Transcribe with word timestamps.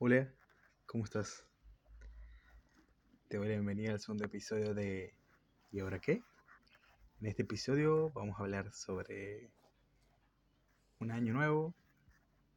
Hola, 0.00 0.32
¿cómo 0.86 1.02
estás? 1.02 1.44
Te 3.26 3.36
doy 3.36 3.48
la 3.48 3.54
bienvenida 3.54 3.90
al 3.90 3.98
segundo 3.98 4.26
episodio 4.26 4.72
de 4.72 5.12
¿Y 5.72 5.80
ahora 5.80 5.98
qué? 5.98 6.22
En 7.20 7.26
este 7.26 7.42
episodio 7.42 8.12
vamos 8.12 8.38
a 8.38 8.44
hablar 8.44 8.72
sobre 8.72 9.50
un 11.00 11.10
año 11.10 11.32
nuevo, 11.32 11.74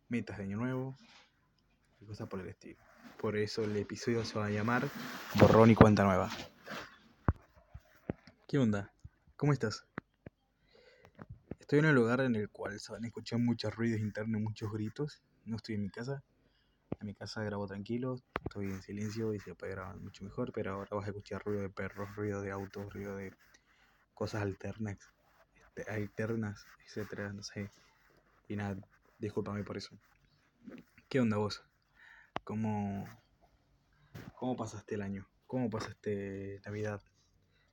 metas 0.07 0.37
de 0.37 0.43
año 0.43 0.57
nuevo 0.57 0.95
y 1.99 2.05
cosas 2.05 2.29
por 2.29 2.41
el 2.41 2.47
estilo. 2.49 2.79
Por 3.17 3.35
eso 3.35 3.63
el 3.63 3.75
episodio 3.75 4.23
se 4.23 4.37
va 4.37 4.45
a 4.45 4.51
llamar 4.51 4.87
Borrón 5.39 5.71
y 5.71 5.75
cuenta 5.75 6.03
nueva. 6.03 6.29
¿Qué 8.47 8.59
onda? 8.59 8.93
¿Cómo 9.35 9.51
estás? 9.51 9.87
Estoy 11.59 11.79
en 11.79 11.85
un 11.85 11.95
lugar 11.95 12.21
en 12.21 12.35
el 12.35 12.51
cual 12.51 12.79
se 12.79 12.91
van 12.91 13.03
a 13.03 13.07
escuchar 13.07 13.39
muchos 13.39 13.73
ruidos 13.73 13.99
internos, 13.99 14.39
muchos 14.39 14.71
gritos. 14.71 15.23
No 15.45 15.55
estoy 15.55 15.73
en 15.73 15.81
mi 15.81 15.89
casa, 15.89 16.23
en 17.01 17.07
mi 17.07 17.15
casa 17.15 17.43
grabo 17.43 17.67
tranquilo, 17.67 18.21
estoy 18.43 18.67
en 18.67 18.81
silencio 18.81 19.33
y 19.33 19.39
se 19.39 19.55
puede 19.55 19.73
grabar 19.73 19.97
mucho 19.97 20.23
mejor, 20.23 20.51
pero 20.53 20.73
ahora 20.73 20.95
vas 20.95 21.05
a 21.05 21.09
escuchar 21.09 21.43
ruido 21.43 21.63
de 21.63 21.69
perros, 21.69 22.15
ruido 22.15 22.41
de 22.41 22.51
autos, 22.51 22.93
ruido 22.93 23.15
de 23.15 23.33
cosas 24.13 24.43
alternas, 24.43 24.97
este, 25.55 25.89
alternas, 25.89 26.63
etcétera, 26.85 27.33
no 27.33 27.41
sé. 27.41 27.71
Y 28.47 28.55
nada, 28.55 28.77
discúlpame 29.17 29.63
por 29.63 29.77
eso. 29.77 29.97
¿Qué 31.09 31.19
onda 31.19 31.37
vos? 31.37 31.63
¿Cómo, 32.43 33.05
cómo 34.35 34.55
pasaste 34.55 34.95
el 34.95 35.01
año? 35.01 35.27
¿Cómo 35.47 35.69
pasaste 35.69 36.61
Navidad? 36.65 37.01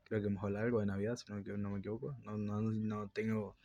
Creo 0.04 0.22
que 0.22 0.28
hemos 0.28 0.42
hablado 0.42 0.64
algo 0.64 0.80
de 0.80 0.86
Navidad, 0.86 1.16
si 1.16 1.30
no, 1.30 1.68
me 1.70 1.78
equivoco. 1.78 2.16
No, 2.24 2.38
no, 2.38 2.62
no 2.62 3.08
tengo, 3.10 3.58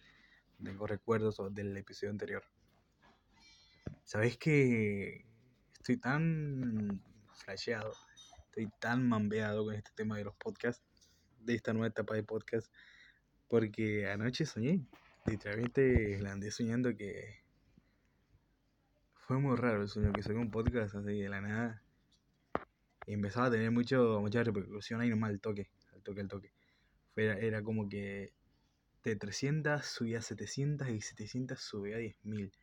tengo 0.62 0.88
recuerdos 0.88 1.38
del 1.54 1.76
episodio 1.78 2.12
anterior. 2.12 2.44
¿Sabés 4.04 4.38
que 4.38 5.33
estoy 5.84 5.98
tan 5.98 7.02
flasheado, 7.34 7.94
estoy 8.46 8.70
tan 8.80 9.06
mambeado 9.06 9.66
con 9.66 9.76
este 9.76 9.92
tema 9.94 10.18
de 10.18 10.24
los 10.24 10.34
podcasts, 10.36 10.82
de 11.42 11.56
esta 11.56 11.74
nueva 11.74 11.88
etapa 11.88 12.16
de 12.16 12.24
podcast, 12.24 12.72
porque 13.50 14.10
anoche 14.10 14.46
soñé, 14.46 14.80
literalmente 15.26 16.22
la 16.22 16.32
andé 16.32 16.52
soñando 16.52 16.96
que 16.96 17.44
fue 19.14 19.38
muy 19.40 19.58
raro 19.58 19.82
el 19.82 19.90
sueño, 19.90 20.14
que 20.14 20.24
soñé 20.24 20.40
un 20.40 20.52
podcast 20.52 20.96
así 20.96 21.20
de 21.20 21.28
la 21.28 21.42
nada, 21.42 21.84
y 23.06 23.12
empezaba 23.12 23.48
a 23.48 23.52
tener 23.52 23.70
mucho, 23.72 24.22
mucha 24.22 24.42
repercusión 24.42 25.02
ahí 25.02 25.10
nomás 25.10 25.32
al 25.32 25.42
toque, 25.42 25.70
al 25.92 26.02
toque, 26.02 26.22
al 26.22 26.30
toque. 26.30 26.54
Era, 27.18 27.38
era 27.38 27.62
como 27.62 27.90
que 27.90 28.32
de 29.04 29.16
300 29.18 29.86
subía 29.86 30.20
a 30.20 30.22
700 30.22 30.88
y 30.88 31.02
700 31.02 31.60
subía 31.60 31.98
a 31.98 32.00
10.000. 32.00 32.54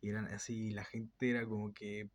Y 0.00 0.10
eran 0.10 0.26
así, 0.26 0.70
la 0.70 0.84
gente 0.84 1.30
era 1.30 1.44
como 1.44 1.74
que 1.74 2.08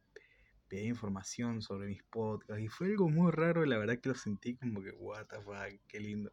pedía 0.68 0.90
información 0.90 1.62
sobre 1.62 1.88
mis 1.88 2.04
podcasts 2.04 2.62
y 2.62 2.68
fue 2.68 2.88
algo 2.88 3.10
muy 3.10 3.32
raro 3.32 3.64
y 3.64 3.70
la 3.70 3.78
verdad 3.78 4.00
que 4.00 4.10
lo 4.10 4.16
sentí 4.16 4.56
como 4.56 4.82
que, 4.82 4.92
what 4.92 5.26
the 5.28 5.42
fuck, 5.42 5.82
qué 5.88 6.00
lindo, 6.00 6.32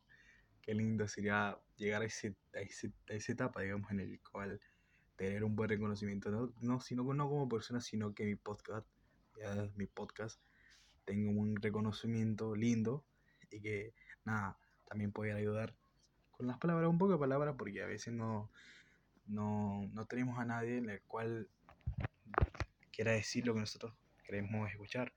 qué 0.63 0.75
lindo 0.75 1.07
sería 1.07 1.59
llegar 1.77 2.03
a, 2.03 2.07
ese, 2.07 2.35
a, 2.55 2.61
ese, 2.61 2.93
a 3.09 3.15
esa 3.15 3.33
etapa, 3.33 3.63
digamos, 3.63 3.91
en 3.91 4.01
el 4.01 4.21
cual 4.21 4.61
tener 5.17 5.45
un 5.45 5.55
buen 5.55 5.69
reconocimiento, 5.69 6.31
no, 6.31 6.53
no, 6.61 6.81
sino, 6.81 7.03
no 7.15 7.29
como 7.29 7.49
persona, 7.49 7.81
sino 7.81 8.15
que 8.15 8.25
mi 8.25 8.35
podcast, 8.35 8.87
ya, 9.39 9.71
mi 9.77 9.87
podcast, 9.87 10.41
tenga 11.05 11.31
un 11.31 11.57
reconocimiento 11.57 12.57
lindo 12.57 13.05
y 13.51 13.61
que, 13.61 13.95
nada, 14.25 14.59
también 14.87 15.13
pueda 15.13 15.37
ayudar 15.37 15.77
con 16.33 16.49
las 16.49 16.59
palabras, 16.59 16.91
un 16.91 16.99
poco 16.99 17.13
de 17.13 17.19
palabras, 17.19 17.55
porque 17.57 17.83
a 17.83 17.87
veces 17.87 18.13
no, 18.13 18.51
no, 19.27 19.89
no 19.93 20.07
tenemos 20.07 20.39
a 20.39 20.45
nadie 20.45 20.79
en 20.79 20.91
el 20.91 21.03
cual 21.03 21.49
quiera 22.91 23.13
decir 23.13 23.47
lo 23.47 23.55
que 23.55 23.61
nosotros 23.61 23.95
queremos 24.25 24.71
escuchar. 24.71 25.13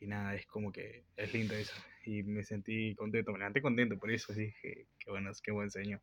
Y 0.00 0.06
nada, 0.06 0.34
es 0.34 0.46
como 0.46 0.72
que 0.72 1.04
es 1.16 1.32
lindo 1.32 1.54
eso. 1.54 1.74
Y 2.04 2.22
me 2.22 2.44
sentí 2.44 2.94
contento, 2.94 3.32
me 3.32 3.38
levanté 3.38 3.62
contento 3.62 3.98
por 3.98 4.10
eso. 4.10 4.32
Dije, 4.32 4.88
qué 4.98 5.10
bueno, 5.10 5.30
qué 5.42 5.52
buen 5.52 5.70
sueño. 5.70 6.00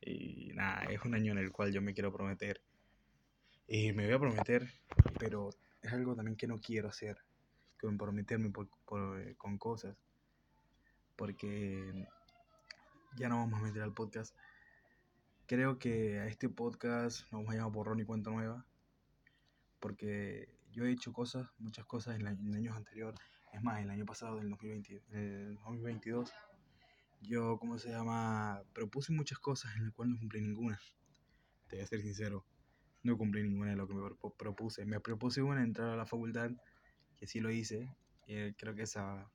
Y 0.00 0.52
nada, 0.54 0.84
es 0.84 1.00
un 1.04 1.14
año 1.14 1.32
en 1.32 1.38
el 1.38 1.52
cual 1.52 1.72
yo 1.72 1.80
me 1.80 1.94
quiero 1.94 2.12
prometer. 2.12 2.60
Y 3.66 3.92
me 3.92 4.04
voy 4.04 4.14
a 4.14 4.18
prometer, 4.18 4.68
pero 5.18 5.50
es 5.82 5.92
algo 5.92 6.14
también 6.14 6.36
que 6.36 6.46
no 6.46 6.58
quiero 6.58 6.88
hacer. 6.88 7.16
Comprometerme 7.80 8.50
por, 8.50 8.68
por, 8.84 9.36
con 9.36 9.58
cosas. 9.58 9.96
Porque 11.16 12.06
ya 13.16 13.28
no 13.28 13.36
vamos 13.36 13.60
a 13.60 13.64
meter 13.64 13.82
al 13.82 13.94
podcast. 13.94 14.36
Creo 15.46 15.78
que 15.78 16.18
a 16.18 16.26
este 16.26 16.48
podcast 16.48 17.22
nos 17.24 17.42
vamos 17.42 17.50
a 17.50 17.56
llamar 17.56 17.72
Borrón 17.72 18.00
y 18.00 18.04
Cuenta 18.04 18.30
Nueva. 18.30 18.66
Porque 19.80 20.53
yo 20.74 20.84
he 20.84 20.92
hecho 20.92 21.12
cosas, 21.12 21.46
muchas 21.58 21.86
cosas 21.86 22.18
en, 22.18 22.26
en 22.26 22.54
años 22.54 22.76
anteriores. 22.76 23.18
Es 23.52 23.62
más, 23.62 23.80
el 23.80 23.90
año 23.90 24.04
pasado, 24.04 24.38
en 24.38 24.44
el 24.44 24.50
2020, 24.50 25.02
el 25.12 25.54
2022, 25.54 26.32
yo, 27.22 27.56
¿cómo 27.58 27.78
se 27.78 27.90
llama? 27.90 28.62
Propuse 28.72 29.12
muchas 29.12 29.38
cosas 29.38 29.74
en 29.76 29.84
las 29.84 29.94
cuales 29.94 30.14
no 30.14 30.20
cumplí 30.20 30.40
ninguna. 30.40 30.78
Te 31.68 31.76
voy 31.76 31.84
a 31.84 31.86
ser 31.86 32.02
sincero, 32.02 32.44
no 33.04 33.16
cumplí 33.16 33.42
ninguna 33.42 33.70
de 33.70 33.76
lo 33.76 33.86
que 33.86 33.94
me 33.94 34.10
propuse. 34.36 34.84
Me 34.84 35.00
propuse 35.00 35.40
una, 35.40 35.62
entrar 35.62 35.90
a 35.90 35.96
la 35.96 36.06
facultad, 36.06 36.50
que 37.16 37.26
sí 37.26 37.40
lo 37.40 37.50
hice, 37.50 37.88
y 38.26 38.52
creo 38.54 38.74
que 38.74 38.82
esa 38.82 39.30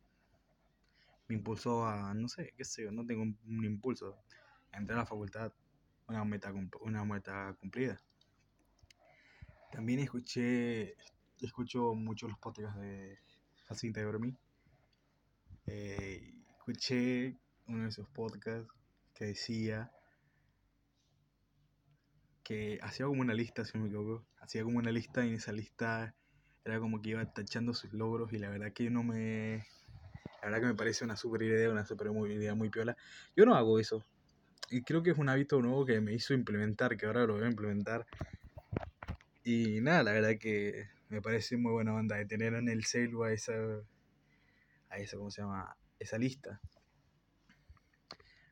me 1.29 1.35
impulsó 1.35 1.85
a, 1.85 2.13
no 2.13 2.27
sé, 2.27 2.53
qué 2.57 2.65
sé 2.65 2.83
yo, 2.83 2.91
no 2.91 3.05
tengo 3.05 3.21
un, 3.21 3.39
un 3.47 3.63
impulso. 3.63 4.17
entrar 4.73 4.97
a 4.97 5.01
la 5.03 5.05
facultad, 5.05 5.53
una 6.07 6.25
meta, 6.25 6.51
una 6.81 7.05
meta 7.05 7.55
cumplida. 7.59 7.97
También 9.71 9.99
escuché 9.99 10.95
escucho 11.45 11.93
mucho 11.95 12.27
los 12.27 12.37
podcasts 12.39 12.79
de 12.79 13.17
Jacinta 13.67 14.01
de 14.01 14.33
Eh, 15.67 16.33
escuché 16.57 17.37
uno 17.67 17.83
de 17.83 17.89
esos 17.89 18.07
podcasts 18.09 18.71
que 19.13 19.25
decía 19.25 19.91
que 22.43 22.79
hacía 22.81 23.05
como 23.05 23.21
una 23.21 23.33
lista, 23.33 23.63
si 23.63 23.77
no 23.77 23.83
me 23.83 23.89
equivoco, 23.89 24.25
hacía 24.39 24.63
como 24.63 24.79
una 24.79 24.91
lista 24.91 25.23
y 25.23 25.29
en 25.29 25.35
esa 25.35 25.51
lista 25.51 26.15
era 26.65 26.79
como 26.79 27.01
que 27.01 27.11
iba 27.11 27.25
tachando 27.31 27.73
sus 27.73 27.93
logros 27.93 28.33
y 28.33 28.39
la 28.39 28.49
verdad 28.49 28.73
que 28.73 28.89
no 28.89 29.03
me... 29.03 29.65
La 30.41 30.47
verdad 30.47 30.61
que 30.61 30.67
me 30.67 30.75
parece 30.75 31.03
una 31.03 31.15
super 31.15 31.41
idea, 31.41 31.69
una 31.69 31.85
super 31.85 32.07
idea 32.31 32.55
muy 32.55 32.69
piola. 32.69 32.97
Yo 33.35 33.45
no 33.45 33.55
hago 33.55 33.77
eso. 33.77 34.03
Y 34.71 34.83
creo 34.83 35.03
que 35.03 35.11
es 35.11 35.17
un 35.17 35.29
hábito 35.29 35.61
nuevo 35.61 35.85
que 35.85 35.99
me 36.01 36.13
hizo 36.13 36.33
implementar, 36.33 36.97
que 36.97 37.05
ahora 37.05 37.25
lo 37.25 37.35
voy 37.35 37.43
a 37.43 37.49
implementar. 37.49 38.07
Y 39.43 39.81
nada, 39.81 40.03
la 40.03 40.13
verdad 40.13 40.37
que 40.39 40.87
me 41.09 41.21
parece 41.21 41.57
muy 41.57 41.71
buena 41.71 41.95
onda 41.95 42.15
de 42.17 42.25
tener 42.25 42.53
en 42.53 42.69
el 42.69 42.85
celu 42.85 43.23
a 43.23 43.33
esa, 43.33 43.53
a 44.89 44.97
esa, 44.99 45.17
¿cómo 45.17 45.31
se 45.31 45.41
llama? 45.41 45.75
Esa 45.97 46.17
lista. 46.17 46.61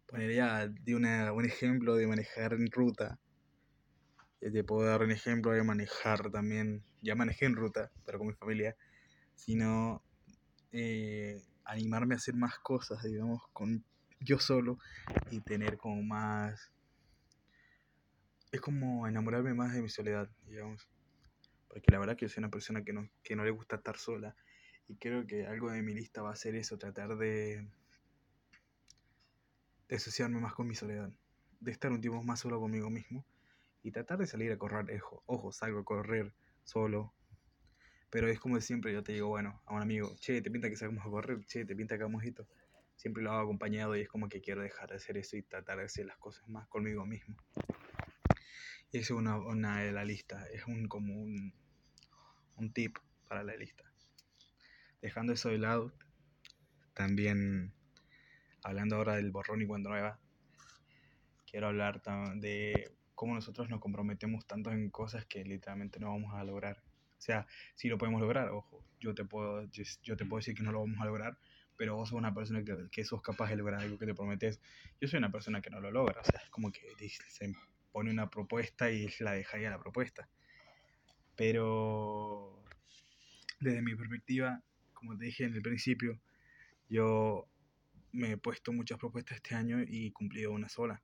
Ponería 0.07 0.67
de 0.67 0.95
una, 0.95 1.31
un 1.33 1.45
ejemplo 1.45 1.95
de 1.95 2.07
manejar 2.07 2.53
en 2.53 2.71
ruta. 2.71 3.19
Te 4.39 4.63
puedo 4.63 4.87
dar 4.87 5.03
un 5.03 5.11
ejemplo 5.11 5.51
de 5.51 5.63
manejar 5.63 6.31
también. 6.31 6.83
Ya 7.01 7.15
manejé 7.15 7.45
en 7.45 7.55
ruta, 7.55 7.91
pero 8.05 8.17
con 8.17 8.27
mi 8.27 8.33
familia. 8.33 8.75
Sino 9.35 10.03
eh, 10.71 11.43
animarme 11.63 12.15
a 12.15 12.17
hacer 12.17 12.35
más 12.35 12.57
cosas, 12.59 13.03
digamos, 13.03 13.43
con 13.53 13.85
yo 14.19 14.39
solo 14.39 14.79
y 15.29 15.41
tener 15.41 15.77
como 15.77 16.01
más... 16.01 16.71
Es 18.51 18.61
como 18.61 19.07
enamorarme 19.07 19.53
más 19.53 19.73
de 19.73 19.81
mi 19.81 19.89
soledad, 19.89 20.29
digamos. 20.47 20.87
Porque 21.67 21.91
la 21.91 21.99
verdad 21.99 22.15
que 22.15 22.29
soy 22.29 22.41
una 22.41 22.49
persona 22.49 22.83
que 22.83 22.93
no, 22.93 23.09
que 23.23 23.35
no 23.35 23.43
le 23.43 23.51
gusta 23.51 23.77
estar 23.77 23.97
sola. 23.97 24.35
Y 24.87 24.95
creo 24.95 25.27
que 25.27 25.45
algo 25.45 25.69
de 25.71 25.81
mi 25.81 25.93
lista 25.93 26.21
va 26.21 26.31
a 26.31 26.35
ser 26.35 26.55
eso, 26.55 26.77
tratar 26.77 27.17
de, 27.17 27.67
de 29.89 29.95
asociarme 29.95 30.39
más 30.39 30.53
con 30.53 30.67
mi 30.67 30.75
soledad. 30.75 31.11
De 31.59 31.71
estar 31.71 31.91
un 31.91 32.01
tiempo 32.01 32.23
más 32.23 32.39
solo 32.39 32.59
conmigo 32.59 32.89
mismo. 32.89 33.25
Y 33.83 33.91
tratar 33.91 34.17
de 34.17 34.27
salir 34.27 34.51
a 34.51 34.57
correr. 34.57 35.01
Ojo, 35.25 35.51
salgo 35.51 35.79
a 35.79 35.85
correr 35.85 36.33
solo. 36.63 37.13
Pero 38.09 38.29
es 38.29 38.39
como 38.39 38.59
siempre, 38.61 38.93
yo 38.93 39.03
te 39.03 39.11
digo, 39.11 39.27
bueno, 39.27 39.61
a 39.65 39.73
un 39.73 39.81
amigo, 39.81 40.15
che, 40.19 40.41
te 40.41 40.49
pinta 40.49 40.69
que 40.69 40.77
salgamos 40.77 41.05
a 41.05 41.09
correr, 41.09 41.43
che, 41.45 41.65
te 41.65 41.75
pinta 41.75 41.97
que 41.97 42.03
hagamos 42.03 42.23
esto. 42.23 42.47
Siempre 42.95 43.21
lo 43.21 43.31
hago 43.31 43.41
acompañado 43.41 43.95
y 43.95 44.01
es 44.01 44.09
como 44.09 44.29
que 44.29 44.41
quiero 44.41 44.61
dejar 44.61 44.89
de 44.89 44.95
hacer 44.95 45.17
eso 45.17 45.35
y 45.35 45.43
tratar 45.43 45.77
de 45.77 45.83
hacer 45.83 46.05
las 46.05 46.17
cosas 46.17 46.47
más 46.47 46.67
conmigo 46.67 47.05
mismo. 47.05 47.35
Y 48.91 48.99
eso 48.99 49.15
es 49.15 49.19
una, 49.19 49.37
una 49.37 49.81
de 49.81 49.91
la 49.91 50.05
lista, 50.05 50.47
es 50.53 50.65
un, 50.65 50.87
como 50.87 51.13
un, 51.13 51.53
un 52.57 52.73
tip 52.73 52.97
para 53.27 53.43
la 53.43 53.55
lista. 53.55 53.83
Dejando 55.01 55.33
eso 55.33 55.49
de 55.49 55.59
lado, 55.59 55.93
también 56.93 57.73
hablando 58.63 58.95
ahora 58.95 59.15
del 59.15 59.31
borrón 59.31 59.61
y 59.61 59.67
cuando 59.67 59.89
nueva, 59.89 60.19
quiero 61.49 61.67
hablar 61.67 62.01
de 62.35 62.91
cómo 63.15 63.33
nosotros 63.33 63.69
nos 63.69 63.79
comprometemos 63.79 64.45
tanto 64.45 64.71
en 64.71 64.89
cosas 64.89 65.25
que 65.25 65.43
literalmente 65.43 65.99
no 65.99 66.09
vamos 66.09 66.33
a 66.33 66.43
lograr. 66.43 66.83
O 67.17 67.21
sea, 67.21 67.47
si 67.75 67.87
lo 67.87 67.97
podemos 67.97 68.21
lograr, 68.21 68.49
ojo, 68.49 68.83
yo 68.99 69.15
te 69.15 69.25
puedo, 69.25 69.63
yo 70.03 70.17
te 70.17 70.25
puedo 70.25 70.39
decir 70.39 70.55
que 70.55 70.63
no 70.63 70.71
lo 70.71 70.81
vamos 70.81 70.99
a 71.01 71.05
lograr, 71.05 71.37
pero 71.75 71.95
vos 71.95 72.09
sos 72.09 72.17
una 72.17 72.33
persona 72.33 72.63
que, 72.63 72.75
que 72.91 73.03
sos 73.03 73.21
capaz 73.21 73.49
de 73.49 73.55
lograr 73.55 73.81
algo 73.81 73.97
que 73.97 74.05
te 74.05 74.13
prometes. 74.13 74.59
Yo 74.99 75.07
soy 75.07 75.17
una 75.17 75.31
persona 75.31 75.61
que 75.61 75.69
no 75.69 75.79
lo 75.79 75.91
logra, 75.91 76.21
o 76.21 76.23
sea, 76.23 76.39
es 76.43 76.49
como 76.49 76.71
que 76.71 76.81
se 77.29 77.53
pone 77.91 78.11
una 78.11 78.29
propuesta 78.29 78.91
y 78.91 79.07
la 79.19 79.31
deja 79.31 79.57
ahí 79.57 79.65
a 79.65 79.71
la 79.71 79.79
propuesta. 79.79 80.29
Pero 81.37 82.61
desde 83.59 83.81
mi 83.81 83.95
perspectiva, 83.95 84.61
como 84.93 85.17
te 85.17 85.25
dije 85.25 85.45
en 85.45 85.53
el 85.53 85.61
principio, 85.61 86.19
yo 86.89 87.47
me 88.11 88.31
he 88.31 88.37
puesto 88.37 88.73
muchas 88.73 88.97
propuestas 88.97 89.37
este 89.37 89.55
año 89.55 89.81
y 89.87 90.11
cumplido 90.11 90.51
una 90.51 90.67
sola. 90.67 91.01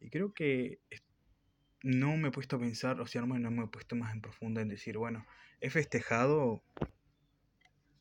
Y 0.00 0.10
creo 0.10 0.34
que 0.34 0.80
no 1.82 2.16
me 2.16 2.28
he 2.28 2.30
puesto 2.32 2.56
a 2.56 2.58
pensar, 2.58 3.00
o 3.00 3.06
sea, 3.06 3.20
no 3.20 3.28
me, 3.28 3.38
no 3.38 3.50
me 3.50 3.64
he 3.64 3.68
puesto 3.68 3.94
más 3.96 4.12
en 4.12 4.20
profunda 4.20 4.60
en 4.60 4.68
decir, 4.68 4.98
bueno, 4.98 5.24
he 5.60 5.70
festejado, 5.70 6.62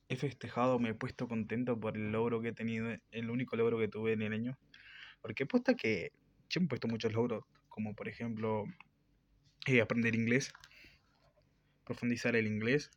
he 0.09 0.15
festejado, 0.15 0.79
me 0.79 0.89
he 0.89 0.93
puesto 0.93 1.27
contento 1.27 1.79
por 1.79 1.95
el 1.95 2.11
logro 2.11 2.41
que 2.41 2.49
he 2.49 2.53
tenido, 2.53 2.97
el 3.11 3.29
único 3.29 3.55
logro 3.55 3.77
que 3.77 3.87
tuve 3.87 4.13
en 4.13 4.23
el 4.23 4.33
año. 4.33 4.57
Porque 5.21 5.43
he 5.43 5.45
puesto 5.45 5.75
que 5.75 6.11
yo 6.49 6.61
me 6.61 6.65
he 6.65 6.69
puesto 6.69 6.87
muchos 6.87 7.13
logros, 7.13 7.43
como 7.69 7.93
por 7.93 8.07
ejemplo 8.07 8.65
eh, 9.67 9.81
aprender 9.81 10.15
inglés, 10.15 10.51
profundizar 11.85 12.35
el 12.35 12.47
inglés, 12.47 12.91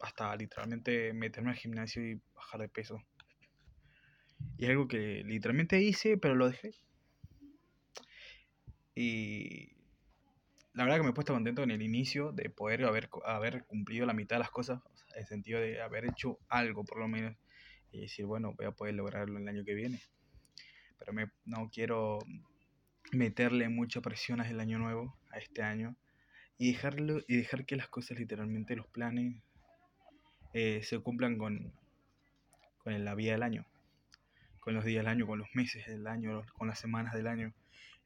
hasta 0.00 0.34
literalmente 0.36 1.12
meterme 1.12 1.50
al 1.50 1.56
gimnasio 1.56 2.02
y 2.02 2.20
bajar 2.34 2.60
de 2.60 2.68
peso. 2.68 3.02
Y 4.58 4.64
es 4.64 4.70
algo 4.70 4.88
que 4.88 5.22
literalmente 5.24 5.80
hice, 5.80 6.16
pero 6.16 6.34
lo 6.34 6.48
dejé. 6.48 6.74
Y 8.94 9.72
la 10.72 10.84
verdad 10.84 10.98
que 10.98 11.02
me 11.02 11.10
he 11.10 11.14
puesto 11.14 11.34
contento 11.34 11.62
en 11.62 11.70
el 11.70 11.82
inicio 11.82 12.32
de 12.32 12.50
poder 12.50 12.84
haber, 12.84 13.08
haber 13.24 13.64
cumplido 13.64 14.06
la 14.06 14.14
mitad 14.14 14.36
de 14.36 14.40
las 14.40 14.50
cosas, 14.50 14.80
en 15.14 15.20
el 15.20 15.26
sentido 15.26 15.60
de 15.60 15.80
haber 15.82 16.04
hecho 16.06 16.38
algo 16.48 16.84
por 16.84 16.98
lo 16.98 17.08
menos, 17.08 17.36
y 17.90 18.00
decir, 18.00 18.26
bueno, 18.26 18.54
voy 18.56 18.66
a 18.66 18.72
poder 18.72 18.94
lograrlo 18.94 19.38
el 19.38 19.48
año 19.48 19.64
que 19.64 19.74
viene. 19.74 20.00
Pero 20.98 21.12
me, 21.12 21.30
no 21.44 21.68
quiero 21.70 22.18
meterle 23.12 23.68
mucha 23.68 24.00
presión 24.00 24.40
el 24.40 24.60
año 24.60 24.78
nuevo, 24.78 25.18
a 25.30 25.38
este 25.38 25.62
año, 25.62 25.96
y, 26.58 26.72
dejarlo, 26.72 27.20
y 27.28 27.36
dejar 27.36 27.66
que 27.66 27.76
las 27.76 27.88
cosas, 27.88 28.18
literalmente 28.18 28.76
los 28.76 28.86
planes, 28.88 29.42
eh, 30.52 30.82
se 30.82 30.98
cumplan 30.98 31.38
con, 31.38 31.72
con 32.78 33.04
la 33.04 33.14
vida 33.14 33.32
del 33.32 33.42
año, 33.42 33.66
con 34.60 34.74
los 34.74 34.84
días 34.84 35.04
del 35.04 35.08
año, 35.08 35.26
con 35.26 35.38
los 35.38 35.48
meses 35.54 35.86
del 35.86 36.06
año, 36.06 36.44
con 36.56 36.68
las 36.68 36.78
semanas 36.78 37.12
del 37.14 37.26
año 37.26 37.54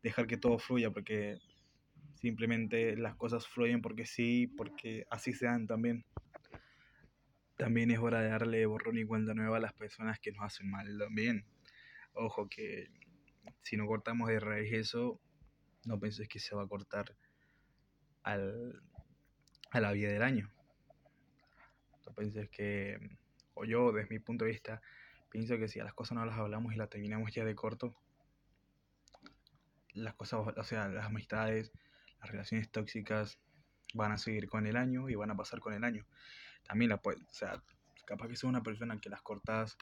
dejar 0.02 0.26
que 0.26 0.37
todo 0.37 0.58
fluya, 0.58 0.91
porque 0.91 1.38
simplemente 2.14 2.97
las 2.97 3.14
cosas 3.17 3.47
fluyen 3.47 3.82
porque 3.82 4.06
sí, 4.06 4.47
porque 4.47 5.06
así 5.11 5.32
sean 5.32 5.67
también. 5.67 6.05
También 7.56 7.91
es 7.91 7.99
hora 7.99 8.20
de 8.20 8.31
darle 8.31 8.64
borrón 8.64 8.99
y 8.99 9.05
cuenta 9.05 9.35
nueva 9.35 9.58
a 9.58 9.61
las 9.61 9.75
personas 9.75 10.19
que 10.19 10.32
nos 10.32 10.44
hacen 10.44 10.70
mal 10.70 10.99
también. 10.99 11.44
Ojo 12.14 12.49
que 12.49 12.88
si 13.61 13.76
no 13.76 13.87
cortamos 13.87 14.29
de 14.29 14.41
raíz 14.41 14.73
eso, 14.73 15.20
no 15.85 15.99
penses 16.00 16.26
que 16.29 16.38
se 16.38 16.55
va 16.55 16.62
a 16.62 16.69
cortar 16.69 17.14
al, 18.23 18.83
a 19.71 19.81
la 19.81 19.93
vida 19.93 20.11
del 20.11 20.23
año. 20.23 20.51
No 22.07 22.13
penses 22.13 22.49
que, 22.51 23.17
o 23.55 23.65
yo 23.65 23.93
desde 23.93 24.09
mi 24.11 24.19
punto 24.19 24.45
de 24.45 24.51
vista, 24.51 24.83
pienso 25.31 25.57
que 25.59 25.69
si 25.69 25.81
a 25.81 25.85
las 25.85 25.95
cosas 25.95 26.17
no 26.17 26.25
las 26.25 26.39
hablamos 26.39 26.73
y 26.73 26.77
las 26.77 26.91
terminamos 26.91 27.33
ya 27.33 27.45
de 27.45 27.55
corto, 27.55 27.95
las 29.95 30.15
cosas, 30.15 30.41
o 30.57 30.65
sea, 30.65 30.89
las 30.89 31.07
amistades, 31.07 31.73
las 32.21 32.31
relaciones 32.31 32.71
tóxicas 32.71 33.39
van 33.95 34.13
a 34.13 34.19
seguir 34.19 34.49
con 34.49 34.67
el 34.67 34.77
año 34.77 35.09
y 35.09 35.15
van 35.15 35.31
a 35.31 35.37
pasar 35.37 35.61
con 35.61 35.73
el 35.73 35.85
año. 35.85 36.07
También 36.67 36.91
la 36.91 36.99
puedes, 36.99 37.23
o 37.23 37.33
sea, 37.33 37.63
capaz 38.07 38.29
que 38.29 38.37
sos 38.37 38.49
una 38.49 38.63
persona 38.63 39.01
que 39.01 39.09
las 39.09 39.23
cortas 39.23 39.77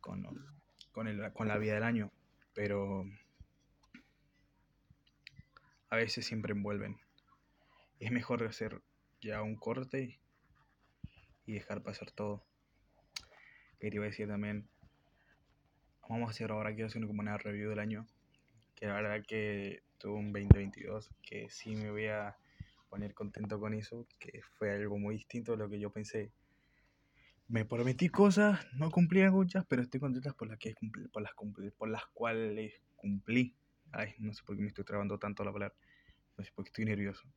con, 0.00 0.24
con, 0.92 1.08
el, 1.08 1.32
con 1.32 1.48
la 1.48 1.58
vida 1.58 1.74
del 1.74 1.84
año, 1.84 2.12
pero 2.54 3.04
a 5.90 5.96
veces 5.96 6.26
siempre 6.26 6.52
envuelven. 6.52 6.98
Es 8.02 8.10
mejor 8.10 8.42
hacer 8.42 8.82
ya 9.20 9.42
un 9.42 9.54
corte 9.54 10.18
y 11.46 11.52
dejar 11.52 11.84
pasar 11.84 12.10
todo. 12.10 12.44
Que 13.78 13.90
te 13.90 13.94
iba 13.94 14.04
a 14.04 14.08
decir 14.08 14.26
también, 14.26 14.68
vamos 16.08 16.26
a 16.26 16.30
hacer 16.32 16.50
ahora, 16.50 16.74
quiero 16.74 16.88
hacer 16.88 17.06
como 17.06 17.20
una 17.20 17.38
review 17.38 17.70
del 17.70 17.78
año 17.78 18.08
que 18.74 18.86
la 18.86 18.94
verdad 18.94 19.24
que 19.24 19.84
tuve 19.98 20.18
un 20.18 20.32
2022 20.32 21.12
que 21.22 21.48
sí 21.48 21.76
me 21.76 21.92
voy 21.92 22.08
a 22.08 22.36
poner 22.88 23.14
contento 23.14 23.60
con 23.60 23.72
eso, 23.72 24.08
que 24.18 24.40
fue 24.58 24.72
algo 24.72 24.98
muy 24.98 25.14
distinto 25.14 25.52
de 25.52 25.58
lo 25.58 25.68
que 25.68 25.78
yo 25.78 25.92
pensé. 25.92 26.32
Me 27.46 27.64
prometí 27.64 28.08
cosas, 28.08 28.66
no 28.72 28.90
cumplí 28.90 29.22
muchas, 29.30 29.64
pero 29.66 29.80
estoy 29.80 30.00
contento 30.00 30.34
por 30.34 30.48
las, 30.48 30.58
que 30.58 30.74
por 31.12 31.22
las, 31.22 31.34
por 31.78 31.88
las 31.88 32.06
cuales 32.06 32.82
cumplí. 32.96 33.54
Ay, 33.92 34.16
no 34.18 34.34
sé 34.34 34.42
por 34.42 34.56
qué 34.56 34.62
me 34.62 34.68
estoy 34.68 34.82
trabando 34.82 35.20
tanto 35.20 35.44
la 35.44 35.52
palabra, 35.52 35.76
no 36.36 36.42
sé 36.42 36.50
por 36.52 36.64
qué 36.64 36.70
estoy 36.70 36.84
nervioso. 36.86 37.28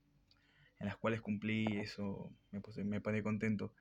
En 0.80 0.88
las 0.88 0.98
cuales 0.98 1.22
cumplí, 1.22 1.78
eso 1.78 2.34
me, 2.52 2.62
puse, 2.62 2.84
me 2.84 3.02
pone 3.02 3.24
contento. 3.24 3.74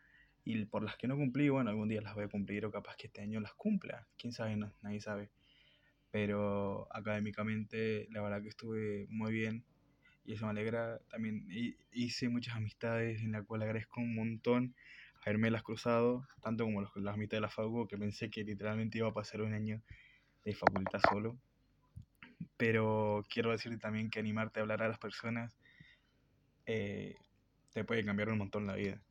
Y 0.44 0.64
por 0.66 0.84
las 0.84 0.96
que 0.96 1.08
no 1.08 1.16
cumplí, 1.16 1.48
bueno, 1.48 1.70
algún 1.70 1.88
día 1.88 2.00
las 2.00 2.14
voy 2.14 2.24
a 2.24 2.28
cumplir 2.28 2.66
o 2.66 2.70
capaz 2.70 2.96
que 2.96 3.06
este 3.06 3.20
año 3.20 3.40
las 3.40 3.54
cumpla. 3.54 4.06
Quién 4.16 4.32
sabe, 4.32 4.56
no, 4.56 4.72
nadie 4.82 5.00
sabe 5.00 5.30
pero 6.14 6.86
académicamente 6.94 8.06
la 8.12 8.22
verdad 8.22 8.40
que 8.40 8.48
estuve 8.48 9.04
muy 9.08 9.32
bien 9.32 9.64
y 10.24 10.34
eso 10.34 10.44
me 10.44 10.52
alegra. 10.52 11.00
También 11.10 11.44
hice 11.90 12.28
muchas 12.28 12.54
amistades 12.54 13.20
en 13.20 13.32
las 13.32 13.44
cuales 13.44 13.66
agradezco 13.66 14.00
un 14.00 14.14
montón 14.14 14.76
haberme 15.26 15.50
las 15.50 15.64
cruzado, 15.64 16.24
tanto 16.40 16.62
como 16.62 16.82
las 16.82 16.92
amistades 16.94 17.38
de 17.38 17.40
la 17.40 17.48
FAU, 17.48 17.88
que 17.88 17.98
pensé 17.98 18.30
que 18.30 18.44
literalmente 18.44 18.98
iba 18.98 19.08
a 19.08 19.12
pasar 19.12 19.42
un 19.42 19.54
año 19.54 19.82
de 20.44 20.54
facultad 20.54 21.00
solo. 21.00 21.36
Pero 22.56 23.24
quiero 23.28 23.50
decirte 23.50 23.78
también 23.78 24.08
que 24.08 24.20
animarte 24.20 24.60
a 24.60 24.62
hablar 24.62 24.84
a 24.84 24.88
las 24.88 25.00
personas 25.00 25.58
eh, 26.66 27.16
te 27.72 27.84
puede 27.84 28.04
cambiar 28.04 28.30
un 28.30 28.38
montón 28.38 28.66
la 28.66 28.74
vida. 28.74 29.02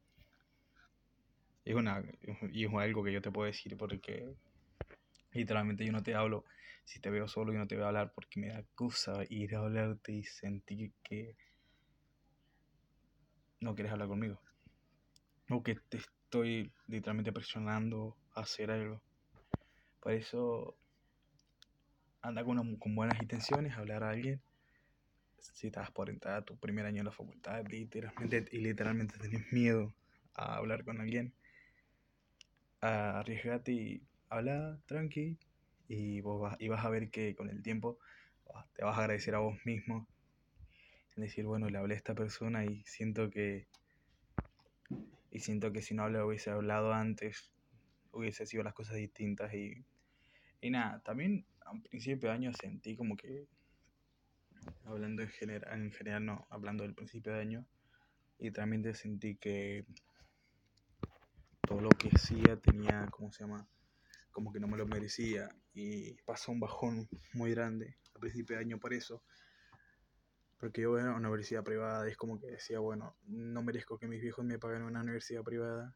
Es 1.65 1.75
una, 1.75 2.03
y 2.51 2.65
es 2.65 2.73
algo 2.73 3.03
que 3.03 3.13
yo 3.13 3.21
te 3.21 3.31
puedo 3.31 3.47
decir 3.47 3.77
porque 3.77 4.35
literalmente 5.31 5.85
yo 5.85 5.91
no 5.91 6.03
te 6.03 6.15
hablo 6.15 6.45
si 6.85 6.99
te 6.99 7.09
veo 7.09 7.27
solo 7.27 7.53
y 7.53 7.57
no 7.57 7.67
te 7.67 7.75
voy 7.75 7.85
a 7.85 7.87
hablar 7.87 8.11
porque 8.13 8.39
me 8.39 8.49
da 8.49 8.63
cosa 8.75 9.23
ir 9.29 9.55
a 9.55 9.59
hablarte 9.59 10.11
y 10.13 10.23
sentir 10.23 10.93
que 11.03 11.35
no 13.61 13.73
quieres 13.75 13.93
hablar 13.93 14.09
conmigo. 14.09 14.41
O 15.49 15.63
que 15.63 15.75
te 15.89 15.97
estoy 15.97 16.73
literalmente 16.87 17.31
presionando 17.31 18.17
a 18.35 18.41
hacer 18.41 18.71
algo. 18.71 19.01
Por 20.01 20.11
eso 20.13 20.77
anda 22.21 22.43
con, 22.43 22.77
con 22.77 22.95
buenas 22.95 23.21
intenciones, 23.21 23.77
hablar 23.77 24.03
a 24.03 24.09
alguien. 24.09 24.41
Si 25.51 25.67
estás 25.67 25.91
por 25.91 26.09
entrar 26.09 26.35
a 26.35 26.45
tu 26.45 26.57
primer 26.57 26.85
año 26.85 26.99
en 26.99 27.05
la 27.05 27.11
facultad 27.11 27.65
literalmente, 27.67 28.45
y 28.51 28.59
literalmente 28.59 29.17
tenés 29.17 29.51
miedo 29.51 29.93
a 30.33 30.55
hablar 30.55 30.83
con 30.83 31.01
alguien, 31.01 31.33
arriesgate 32.81 33.71
y 33.71 34.07
habla 34.29 34.79
tranqui 34.85 35.37
y, 35.87 36.21
vos 36.21 36.41
vas, 36.41 36.55
y 36.59 36.67
vas 36.69 36.85
a 36.85 36.89
ver 36.89 37.09
que 37.09 37.35
con 37.35 37.49
el 37.49 37.61
tiempo 37.61 37.99
te 38.73 38.83
vas 38.83 38.97
a 38.97 39.01
agradecer 39.01 39.35
a 39.35 39.39
vos 39.39 39.57
mismo. 39.65 40.07
En 41.15 41.23
decir, 41.23 41.45
bueno, 41.45 41.69
le 41.69 41.77
hablé 41.77 41.93
a 41.93 41.97
esta 41.97 42.15
persona 42.15 42.65
y 42.65 42.83
siento 42.85 43.29
que. 43.29 43.67
Y 45.29 45.39
siento 45.39 45.71
que 45.71 45.81
si 45.81 45.93
no 45.93 46.09
le 46.09 46.23
hubiese 46.23 46.49
hablado 46.51 46.93
antes, 46.93 47.51
hubiese 48.11 48.45
sido 48.45 48.63
las 48.63 48.73
cosas 48.73 48.95
distintas. 48.95 49.53
Y, 49.53 49.85
y 50.61 50.69
nada, 50.69 51.01
también 51.01 51.45
a 51.65 51.73
principio 51.89 52.29
de 52.29 52.35
año 52.35 52.53
sentí 52.53 52.95
como 52.95 53.15
que. 53.15 53.47
Hablando 54.85 55.21
en 55.23 55.29
general, 55.29 55.81
en 55.81 55.91
general 55.91 56.25
no, 56.25 56.47
hablando 56.49 56.83
del 56.83 56.95
principio 56.95 57.33
de 57.33 57.39
año. 57.39 57.65
Y 58.39 58.51
también 58.51 58.93
sentí 58.93 59.35
que 59.37 59.85
todo 61.65 61.81
lo 61.81 61.89
que 61.91 62.09
hacía 62.09 62.57
tenía, 62.57 63.07
¿cómo 63.11 63.31
se 63.31 63.43
llama? 63.43 63.67
como 64.33 64.51
que 64.51 64.59
no 64.59 64.67
me 64.67 64.77
lo 64.77 64.85
merecía 64.85 65.47
y 65.73 66.15
pasó 66.23 66.51
un 66.51 66.59
bajón 66.59 67.07
muy 67.33 67.51
grande 67.51 67.97
a 68.15 68.19
principio 68.19 68.57
de 68.57 68.63
año 68.63 68.79
por 68.79 68.93
eso. 68.93 69.23
Porque 70.59 70.81
yo 70.81 70.97
era 70.97 71.11
una 71.11 71.19
universidad 71.29 71.63
privada 71.63 72.07
y 72.07 72.11
es 72.11 72.17
como 72.17 72.39
que 72.39 72.47
decía, 72.47 72.79
bueno, 72.79 73.15
no 73.27 73.61
merezco 73.61 73.99
que 73.99 74.07
mis 74.07 74.21
viejos 74.21 74.43
me 74.43 74.59
paguen 74.59 74.81
una 74.81 75.01
universidad 75.01 75.43
privada 75.43 75.95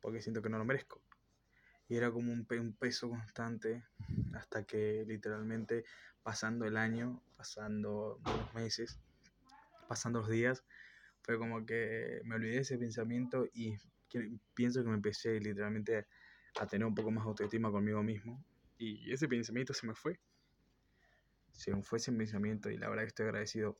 porque 0.00 0.22
siento 0.22 0.40
que 0.40 0.48
no 0.48 0.58
lo 0.58 0.64
merezco. 0.64 1.02
Y 1.88 1.96
era 1.96 2.10
como 2.10 2.32
un, 2.32 2.46
un 2.50 2.72
peso 2.74 3.08
constante 3.10 3.84
hasta 4.34 4.64
que 4.64 5.04
literalmente 5.06 5.84
pasando 6.22 6.64
el 6.64 6.76
año, 6.76 7.22
pasando 7.36 8.18
los 8.24 8.54
meses, 8.54 8.98
pasando 9.88 10.20
los 10.20 10.30
días, 10.30 10.64
fue 11.22 11.38
como 11.38 11.64
que 11.64 12.20
me 12.24 12.36
olvidé 12.36 12.56
de 12.56 12.60
ese 12.60 12.78
pensamiento 12.78 13.46
y 13.52 13.76
pienso 14.54 14.82
que 14.82 14.88
me 14.88 14.94
empecé 14.94 15.40
literalmente 15.40 16.06
a 16.60 16.66
tener 16.66 16.86
un 16.86 16.94
poco 16.94 17.10
más 17.10 17.26
autoestima 17.26 17.70
conmigo 17.70 18.02
mismo. 18.02 18.42
Y 18.78 19.12
ese 19.12 19.28
pensamiento 19.28 19.72
se 19.72 19.86
me 19.86 19.94
fue. 19.94 20.18
Se 21.52 21.74
me 21.74 21.82
fue 21.82 21.98
ese 21.98 22.12
pensamiento 22.12 22.70
y 22.70 22.76
la 22.76 22.88
verdad 22.88 23.04
que 23.04 23.08
estoy 23.08 23.26
agradecido 23.26 23.78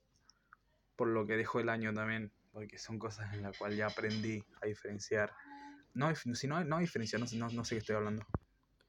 por 0.97 1.09
lo 1.09 1.27
que 1.27 1.37
dejó 1.37 1.61
el 1.61 1.69
año 1.69 1.93
también, 1.93 2.33
porque 2.53 2.79
son 2.79 2.99
cosas 2.99 3.33
en 3.35 3.43
las 3.43 3.59
cuales 3.59 3.79
ya 3.79 3.87
aprendí 3.87 4.45
a 4.63 4.67
diferenciar. 4.67 5.33
No, 5.95 6.13
si 6.15 6.49
no, 6.49 6.65
no 6.65 6.79
diferenciar, 6.79 7.21
no, 7.21 7.49
no, 7.51 7.65
sé 7.65 7.77
qué 7.77 7.79
estoy 7.79 7.97
hablando. 7.97 8.27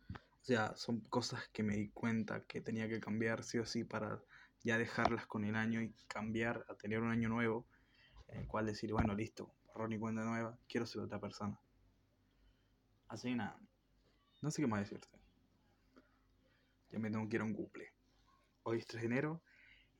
O 0.10 0.44
sea, 0.44 0.76
son 0.76 1.02
cosas 1.02 1.48
que 1.54 1.64
me 1.64 1.76
di 1.76 1.90
cuenta 1.90 2.44
que 2.46 2.62
tenía 2.62 2.88
que 2.88 3.00
cambiar 3.00 3.44
sí 3.44 3.60
o 3.60 3.66
sí 3.66 3.84
para 3.84 4.24
ya 4.64 4.78
dejarlas 4.78 5.28
con 5.28 5.46
el 5.46 5.56
año 5.56 5.82
y 5.82 5.94
cambiar 6.08 6.66
a 6.68 6.76
tener 6.76 7.00
un 7.02 7.12
año 7.12 7.30
nuevo 7.30 7.68
en 8.28 8.40
el 8.40 8.48
cual 8.48 8.66
decir, 8.66 8.92
bueno, 8.92 9.14
listo, 9.14 9.54
borrón 9.68 9.94
y 9.94 10.00
cuenta 10.00 10.24
nueva, 10.24 10.58
quiero 10.68 10.88
ser 10.88 11.02
otra 11.02 11.20
persona. 11.20 11.60
Así 13.08 13.30
que 13.30 13.36
nada, 13.36 13.60
no 14.42 14.50
sé 14.50 14.62
qué 14.62 14.68
más 14.68 14.82
decirte. 14.82 15.08
Ya 16.92 17.00
me 17.00 17.12
tengo 17.12 17.28
que 17.30 17.36
ir 17.36 17.42
a 17.42 17.46
un 17.46 17.54
cumple. 17.54 17.94
Hoy 18.64 18.80
es 18.80 18.88
3 18.88 19.02
de 19.02 19.08
enero 19.08 19.44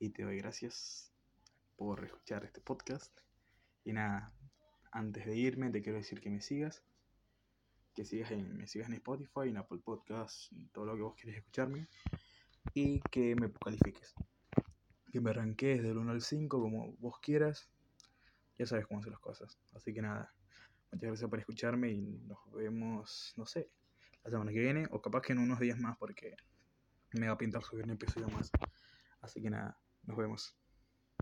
y 0.00 0.10
te 0.10 0.24
doy 0.24 0.38
gracias 0.38 1.12
por 1.76 2.04
escuchar 2.04 2.44
este 2.44 2.60
podcast. 2.60 3.16
Y 3.84 3.92
nada, 3.92 4.32
antes 4.90 5.26
de 5.26 5.36
irme 5.36 5.70
te 5.70 5.82
quiero 5.82 5.98
decir 5.98 6.20
que 6.20 6.30
me 6.30 6.40
sigas. 6.40 6.82
Que 7.96 8.04
sigas 8.04 8.30
en, 8.30 8.56
me 8.56 8.66
sigas 8.68 8.88
en 8.88 8.94
Spotify, 8.94 9.48
en 9.48 9.56
Apple 9.56 9.80
Podcasts, 9.82 10.52
en 10.52 10.68
todo 10.68 10.84
lo 10.84 10.94
que 10.94 11.02
vos 11.02 11.14
quieras 11.16 11.38
escucharme. 11.38 11.88
Y 12.74 13.00
que 13.10 13.34
me 13.34 13.50
califiques. 13.52 14.14
Que 15.10 15.20
me 15.20 15.30
arranques 15.30 15.82
del 15.82 15.96
1 15.96 16.12
al 16.12 16.20
5 16.20 16.60
como 16.60 16.92
vos 16.98 17.18
quieras. 17.20 17.70
Ya 18.58 18.66
sabes 18.66 18.86
cómo 18.86 19.00
hacer 19.00 19.12
las 19.12 19.20
cosas. 19.20 19.58
Así 19.74 19.94
que 19.94 20.02
nada, 20.02 20.32
muchas 20.92 21.08
gracias 21.08 21.30
por 21.30 21.38
escucharme 21.38 21.90
y 21.90 22.18
nos 22.26 22.38
vemos, 22.52 23.32
no 23.36 23.46
sé, 23.46 23.70
la 24.24 24.30
semana 24.30 24.52
que 24.52 24.60
viene 24.60 24.86
o 24.90 25.00
capaz 25.00 25.22
que 25.22 25.32
en 25.32 25.38
unos 25.38 25.58
días 25.58 25.78
más 25.78 25.96
porque 25.96 26.36
me 27.12 27.28
va 27.28 27.34
a 27.34 27.38
pintar 27.38 27.62
subir 27.62 27.84
un 27.84 27.92
episodio 27.92 28.28
más. 28.28 28.50
Así 29.20 29.40
que 29.40 29.50
nada, 29.50 29.78
nos 30.04 30.16
vemos. 30.16 30.56